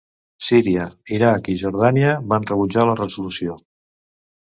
Síria, 0.45 0.85
Iraq 1.17 1.51
i 1.55 1.59
Jordània 1.65 2.17
van 2.35 2.51
rebutjar 2.55 2.91
la 2.91 3.01
resolució. 3.05 3.63